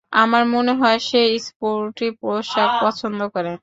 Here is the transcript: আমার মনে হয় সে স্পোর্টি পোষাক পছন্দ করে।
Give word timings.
আমার 0.13 0.43
মনে 0.53 0.73
হয় 0.75 0.99
সে 1.01 1.21
স্পোর্টি 1.47 2.07
পোষাক 2.21 2.69
পছন্দ 2.83 3.19
করে। 3.35 3.51